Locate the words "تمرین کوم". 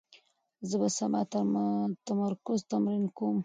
2.71-3.37